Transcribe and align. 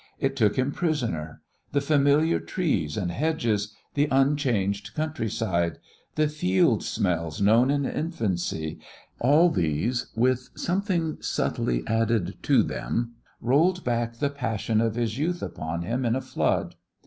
It 0.17 0.35
took 0.35 0.55
him 0.57 0.71
prisoner. 0.71 1.43
The 1.73 1.79
familiar 1.79 2.39
trees 2.39 2.97
and 2.97 3.11
hedges, 3.11 3.75
the 3.93 4.07
unchanged 4.09 4.95
countryside, 4.95 5.77
the 6.15 6.27
"field 6.27 6.81
smells 6.83 7.39
known 7.39 7.69
in 7.69 7.85
infancy," 7.85 8.79
all 9.19 9.51
these, 9.51 10.07
with 10.15 10.49
something 10.55 11.21
subtly 11.21 11.83
added 11.85 12.33
to 12.41 12.63
them, 12.63 13.13
rolled 13.39 13.83
back 13.83 14.15
the 14.15 14.31
passion 14.31 14.81
of 14.81 14.95
his 14.95 15.19
youth 15.19 15.43
upon 15.43 15.83
him 15.83 16.03
in 16.03 16.15
a 16.15 16.21
flood. 16.21 16.73